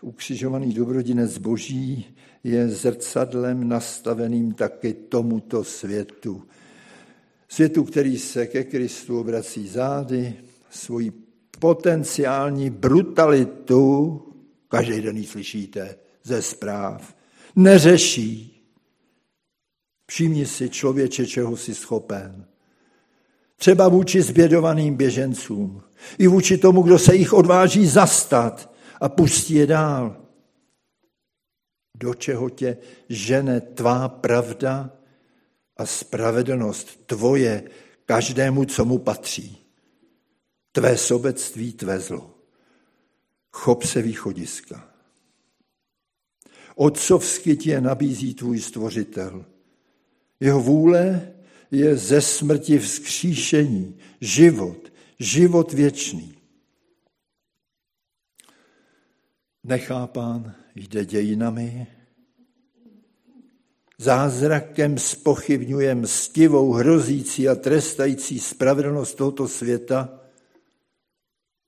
ukřižovaný 0.00 0.72
dobrodinec 0.72 1.38
Boží 1.38 2.16
je 2.44 2.68
zrcadlem 2.68 3.68
nastaveným 3.68 4.54
taky 4.54 4.92
tomuto 4.92 5.64
světu. 5.64 6.42
Světu, 7.48 7.84
který 7.84 8.18
se 8.18 8.46
ke 8.46 8.64
Kristu 8.64 9.20
obrací 9.20 9.68
zády, 9.68 10.36
svoji 10.70 11.12
potenciální 11.58 12.70
brutalitu, 12.70 14.22
každý 14.68 15.00
den 15.00 15.24
slyšíte 15.24 15.96
ze 16.24 16.42
zpráv, 16.42 17.16
neřeší. 17.56 18.55
Všimni 20.06 20.46
si 20.46 20.70
člověče, 20.70 21.26
čeho 21.26 21.56
jsi 21.56 21.74
schopen. 21.74 22.46
Třeba 23.56 23.88
vůči 23.88 24.22
zbědovaným 24.22 24.96
běžencům, 24.96 25.82
i 26.18 26.26
vůči 26.26 26.58
tomu, 26.58 26.82
kdo 26.82 26.98
se 26.98 27.14
jich 27.14 27.32
odváží 27.32 27.86
zastat 27.86 28.74
a 29.00 29.08
pustí 29.08 29.54
je 29.54 29.66
dál. 29.66 30.16
Do 31.96 32.14
čeho 32.14 32.50
tě 32.50 32.76
žene 33.08 33.60
tvá 33.60 34.08
pravda 34.08 34.90
a 35.76 35.86
spravedlnost 35.86 37.06
tvoje 37.06 37.70
každému, 38.04 38.64
co 38.64 38.84
mu 38.84 38.98
patří 38.98 39.66
tvé 40.72 40.96
sobectví, 40.96 41.72
tvé 41.72 42.00
zlo. 42.00 42.34
Chop 43.50 43.82
se 43.82 44.02
východiska. 44.02 44.90
Otcovsky 46.74 47.56
ti 47.56 47.70
je 47.70 47.80
nabízí 47.80 48.34
tvůj 48.34 48.60
stvořitel. 48.60 49.44
Jeho 50.40 50.60
vůle 50.60 51.32
je 51.70 51.96
ze 51.96 52.20
smrti 52.20 52.78
vzkříšení, 52.78 53.98
život, 54.20 54.92
život 55.18 55.72
věčný. 55.72 56.34
Nechápán 59.64 60.54
jde 60.74 61.04
dějinami, 61.04 61.86
zázrakem 63.98 64.98
spochybňuje 64.98 65.94
mstivou, 65.94 66.72
hrozící 66.72 67.48
a 67.48 67.54
trestající 67.54 68.40
spravedlnost 68.40 69.14
tohoto 69.14 69.48
světa 69.48 70.20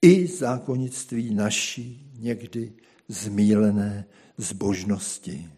i 0.02 0.26
zákonnictví 0.26 1.34
naší 1.34 2.12
někdy 2.18 2.72
zmílené 3.08 4.06
zbožnosti. 4.36 5.57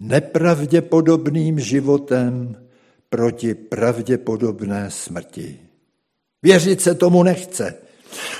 Nepravděpodobným 0.00 1.60
životem 1.60 2.56
proti 3.08 3.54
pravděpodobné 3.54 4.90
smrti. 4.90 5.60
Věřit 6.42 6.80
se 6.80 6.94
tomu 6.94 7.22
nechce. 7.22 7.74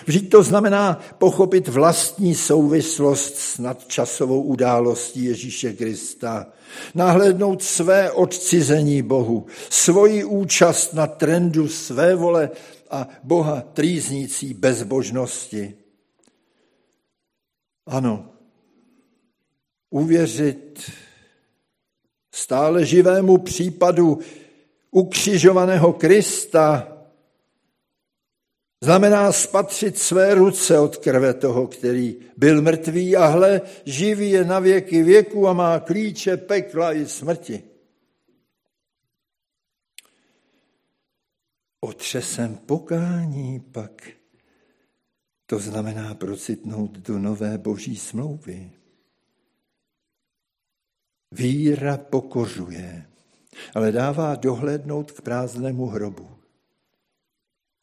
Vždyť 0.06 0.30
to 0.30 0.42
znamená 0.42 1.00
pochopit 1.18 1.68
vlastní 1.68 2.34
souvislost 2.34 3.36
s 3.36 3.58
nadčasovou 3.58 4.42
událostí 4.42 5.24
Ježíše 5.24 5.72
Krista, 5.72 6.46
nahlédnout 6.94 7.62
své 7.62 8.10
odcizení 8.10 9.02
Bohu, 9.02 9.46
svoji 9.70 10.24
účast 10.24 10.94
na 10.94 11.06
trendu 11.06 11.68
své 11.68 12.14
vole 12.14 12.50
a 12.90 13.08
Boha 13.22 13.60
trýznící 13.60 14.54
bezbožnosti. 14.54 15.74
Ano, 17.86 18.30
uvěřit 19.90 20.90
stále 22.32 22.86
živému 22.86 23.38
případu 23.38 24.18
ukřižovaného 24.90 25.92
Krista 25.92 26.96
Znamená 28.82 29.32
spatřit 29.32 29.98
své 29.98 30.34
ruce 30.34 30.78
od 30.78 30.96
krve 30.96 31.34
toho, 31.34 31.66
který 31.66 32.16
byl 32.36 32.62
mrtvý 32.62 33.16
a 33.16 33.26
hle, 33.26 33.60
živý 33.84 34.30
je 34.30 34.44
na 34.44 34.58
věky 34.58 35.02
věku 35.02 35.48
a 35.48 35.52
má 35.52 35.80
klíče 35.80 36.36
pekla 36.36 36.92
i 36.92 37.06
smrti. 37.06 37.62
Otřesem 41.80 42.56
pokání 42.56 43.60
pak 43.60 44.10
to 45.46 45.58
znamená 45.58 46.14
procitnout 46.14 46.98
do 46.98 47.18
nové 47.18 47.58
boží 47.58 47.96
smlouvy. 47.96 48.79
Víra 51.32 51.96
pokořuje, 51.96 53.06
ale 53.74 53.92
dává 53.92 54.34
dohlédnout 54.34 55.12
k 55.12 55.20
prázdnému 55.20 55.86
hrobu. 55.86 56.28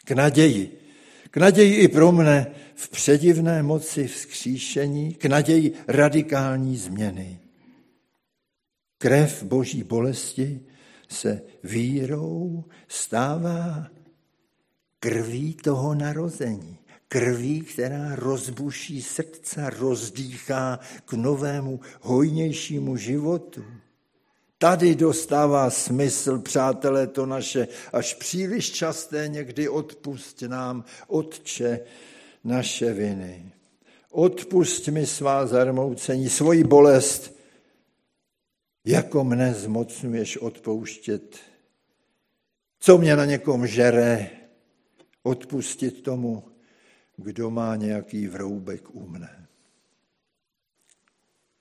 K 0.06 0.12
naději. 0.12 0.80
K 1.32 1.38
naději 1.38 1.76
i 1.76 1.88
pro 1.88 2.12
mne 2.12 2.52
v 2.76 2.90
předivné 2.90 3.64
moci 3.64 4.08
vzkříšení, 4.08 5.14
k 5.14 5.26
naději 5.26 5.74
radikální 5.88 6.78
změny. 6.78 7.40
Krev 8.98 9.44
boží 9.44 9.84
bolesti 9.84 10.60
se 11.10 11.42
vírou 11.64 12.64
stává 12.88 13.88
krví 15.00 15.54
toho 15.54 15.96
narození. 15.96 16.78
Krví, 17.08 17.62
která 17.62 18.16
rozbuší 18.16 19.02
srdce, 19.02 19.70
rozdýchá 19.70 20.80
k 21.06 21.14
novému, 21.14 21.80
hojnějšímu 22.02 22.98
životu. 22.98 23.64
Tady 24.58 24.96
dostává 24.96 25.70
smysl, 25.70 26.40
přátelé, 26.40 27.08
to 27.08 27.26
naše 27.26 27.68
až 27.94 28.14
příliš 28.14 28.72
časté 28.72 29.28
někdy 29.28 29.70
odpust 29.70 30.42
nám, 30.42 30.84
Otče, 31.08 31.80
naše 32.44 32.94
viny. 32.94 33.52
Odpust 34.12 34.88
mi 34.88 35.06
svá 35.06 35.48
zarmoucení, 35.48 36.30
svoji 36.30 36.64
bolest, 36.64 37.38
jako 38.86 39.24
mne 39.24 39.54
zmocňuješ 39.54 40.38
odpouštět. 40.38 41.38
Co 42.80 42.98
mě 42.98 43.16
na 43.16 43.26
někom 43.26 43.68
žere, 43.68 44.30
odpustit 45.24 46.02
tomu, 46.02 46.44
kdo 47.18 47.52
má 47.52 47.76
nějaký 47.76 48.28
vroubek 48.28 48.96
u 48.96 49.08
mne. 49.08 49.48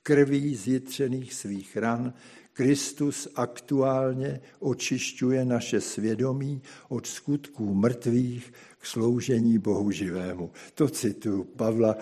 Krví 0.03 0.55
zjitřených 0.55 1.35
svých 1.35 1.77
ran 1.77 2.15
Kristus 2.53 3.29
aktuálně 3.35 4.41
očišťuje 4.59 5.45
naše 5.45 5.81
svědomí 5.81 6.63
od 6.89 7.07
skutků 7.07 7.75
mrtvých 7.75 8.53
k 8.79 8.87
sloužení 8.87 9.59
Bohu 9.59 9.91
živému. 9.91 10.51
To 10.75 10.89
cituju 10.89 11.45
Pavla, 11.45 11.97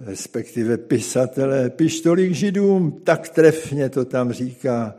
respektive 0.00 0.78
pisatele 0.78 1.70
pištolí 1.70 2.34
židům, 2.34 3.00
tak 3.04 3.28
trefně 3.28 3.88
to 3.88 4.04
tam 4.04 4.32
říká. 4.32 4.94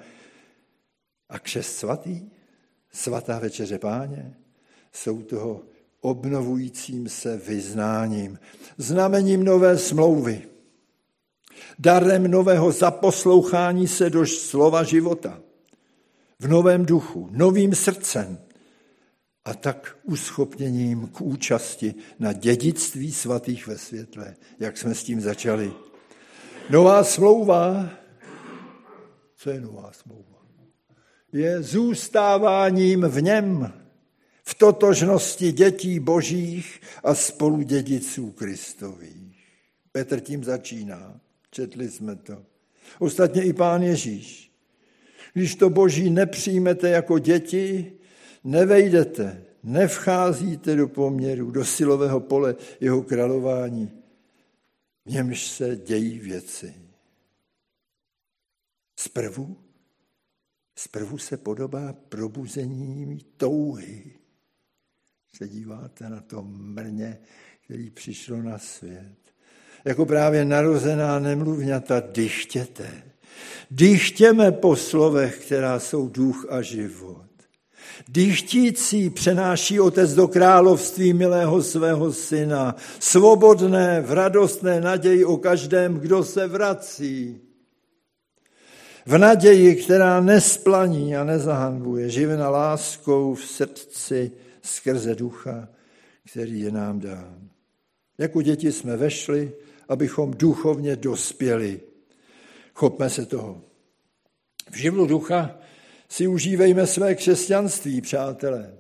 A 1.30 1.39
křest 1.39 1.76
svatý, 1.76 2.30
svatá 2.91 3.39
večeře 3.39 3.80
páně, 3.80 4.36
jsou 4.91 5.21
toho 5.21 5.63
obnovujícím 6.01 7.09
se 7.09 7.37
vyznáním, 7.37 8.39
znamením 8.77 9.43
nové 9.43 9.77
smlouvy, 9.77 10.41
darem 11.79 12.31
nového 12.31 12.71
zaposlouchání 12.71 13.87
se 13.87 14.09
do 14.09 14.25
slova 14.25 14.83
života, 14.83 15.41
v 16.39 16.47
novém 16.47 16.85
duchu, 16.85 17.29
novým 17.31 17.75
srdcem 17.75 18.37
a 19.45 19.53
tak 19.53 19.97
uschopněním 20.03 21.07
k 21.07 21.21
účasti 21.21 21.95
na 22.19 22.33
dědictví 22.33 23.11
svatých 23.11 23.67
ve 23.67 23.77
světle, 23.77 24.35
jak 24.59 24.77
jsme 24.77 24.95
s 24.95 25.03
tím 25.03 25.21
začali. 25.21 25.73
Nová 26.69 27.03
smlouva, 27.03 27.89
co 29.35 29.49
je 29.49 29.61
nová 29.61 29.91
smlouva? 29.93 30.37
Je 31.33 31.63
zůstáváním 31.63 33.01
v 33.01 33.21
něm, 33.21 33.73
v 34.43 34.54
totožnosti 34.56 35.51
dětí 35.51 35.99
božích 35.99 36.82
a 37.04 37.15
spoludědiců 37.15 38.32
Kristových. 38.32 39.38
Petr 39.91 40.19
tím 40.19 40.43
začíná. 40.43 41.19
Četli 41.51 41.89
jsme 41.89 42.15
to. 42.15 42.45
Ostatně 42.99 43.43
i 43.43 43.54
pán 43.54 43.84
Ježíš. 43.84 44.51
Když 45.34 45.56
to 45.56 45.69
boží 45.69 46.10
nepřijmete 46.10 46.89
jako 46.89 47.19
děti, 47.19 47.93
nevejdete, 48.43 49.45
nevcházíte 49.63 50.75
do 50.75 50.88
poměru, 50.88 51.51
do 51.51 51.65
silového 51.65 52.19
pole 52.19 52.56
jeho 52.80 53.04
králování, 53.04 53.91
v 55.06 55.12
němž 55.12 55.47
se 55.47 55.75
dějí 55.75 56.19
věci. 56.19 56.75
Zprvu, 58.99 59.58
zprvu 60.75 61.17
se 61.17 61.38
podobá 61.38 61.93
probuzení 61.93 63.19
touhy. 63.38 64.20
Se 65.38 65.48
díváte 65.48 66.10
na 66.10 66.22
to 66.22 66.44
mrně, 66.44 67.17
který 67.65 67.89
přišlo 67.89 68.41
na 68.41 68.58
svět 68.58 69.22
jako 69.86 70.06
právě 70.06 70.46
narozená 70.46 71.20
nemluvňata, 71.20 72.04
dychtěte. 72.12 73.04
Dychtěme 73.72 74.52
po 74.52 74.76
slovech, 74.76 75.46
která 75.46 75.80
jsou 75.80 76.08
duch 76.08 76.46
a 76.50 76.62
život. 76.62 77.26
Dychtící 78.10 79.10
přenáší 79.10 79.80
otec 79.80 80.13
do 80.13 80.28
království 80.28 81.13
milého 81.13 81.63
svého 81.63 82.13
syna, 82.13 82.76
svobodné, 83.00 84.02
v 84.02 84.12
radostné 84.12 84.82
naději 84.82 85.26
o 85.26 85.38
každém, 85.38 86.00
kdo 86.00 86.24
se 86.24 86.48
vrací. 86.48 87.41
V 89.06 89.17
naději, 89.17 89.76
která 89.76 90.22
nesplaní 90.22 91.15
a 91.15 91.24
nezahanbuje, 91.24 92.10
živena 92.10 92.50
láskou 92.50 93.36
v 93.36 93.46
srdci 93.46 94.32
skrze 94.62 95.15
ducha, 95.15 95.69
který 96.32 96.60
je 96.60 96.71
nám 96.71 97.00
dán. 97.00 97.50
Jako 98.17 98.41
děti 98.41 98.71
jsme 98.71 98.97
vešli 98.97 99.54
abychom 99.91 100.32
duchovně 100.32 100.95
dospěli. 100.95 101.82
Chopme 102.74 103.10
se 103.10 103.26
toho. 103.26 103.62
V 104.71 104.76
živlu 104.76 105.06
ducha 105.06 105.60
si 106.10 106.28
užívejme 106.28 106.88
své 106.88 107.15
křesťanství, 107.15 108.02
přátelé. 108.02 108.78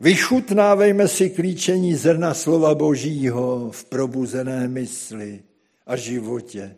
Vychutnávejme 0.00 1.08
si 1.08 1.30
klíčení 1.30 1.94
zrna 1.94 2.34
slova 2.34 2.74
Božího 2.74 3.70
v 3.70 3.84
probuzené 3.84 4.68
mysli 4.68 5.42
a 5.86 5.96
životě. 5.96 6.76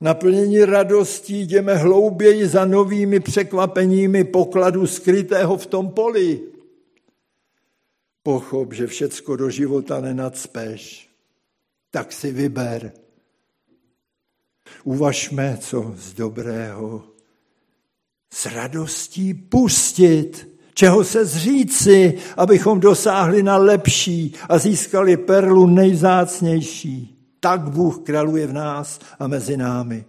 Naplnění 0.00 0.64
radostí 0.64 1.46
jdeme 1.46 1.74
hlouběji 1.74 2.46
za 2.46 2.64
novými 2.64 3.20
překvapeními 3.20 4.24
pokladu 4.24 4.86
skrytého 4.86 5.56
v 5.56 5.66
tom 5.66 5.90
poli. 5.90 6.40
Pochop, 8.22 8.72
že 8.72 8.86
všecko 8.86 9.36
do 9.36 9.50
života 9.50 10.00
nenacpeš, 10.00 11.10
tak 11.90 12.12
si 12.12 12.32
vyber. 12.32 12.92
Uvažme, 14.84 15.58
co 15.60 15.94
z 15.96 16.12
dobrého 16.12 17.16
s 18.36 18.46
radostí 18.46 19.34
pustit, 19.34 20.48
čeho 20.74 21.04
se 21.04 21.24
zříci, 21.24 22.18
abychom 22.36 22.80
dosáhli 22.80 23.42
na 23.42 23.56
lepší 23.56 24.34
a 24.48 24.58
získali 24.58 25.16
perlu 25.16 25.66
nejzácnější. 25.66 27.15
Tak 27.46 27.60
Bůh 27.60 27.98
kraluje 27.98 28.46
v 28.46 28.52
nás 28.52 29.00
a 29.18 29.26
mezi 29.26 29.56
námi. 29.56 30.04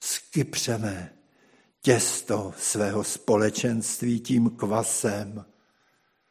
Skypřeme 0.00 1.12
těsto 1.80 2.54
svého 2.58 3.04
společenství 3.04 4.20
tím 4.20 4.50
kvasem, 4.50 5.44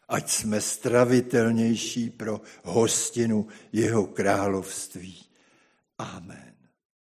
ať 0.07 0.29
jsme 0.29 0.61
stravitelnější 0.61 2.09
pro 2.09 2.41
hostinu 2.63 3.47
jeho 3.71 4.07
království. 4.07 5.25
Amen. 5.97 6.46